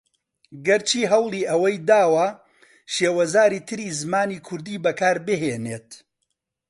[0.65, 2.27] گەر چی ھەوڵی ئەوەی داوە
[2.93, 5.89] شێوەزاری تری زمانی کوردی بەکاربھێنێت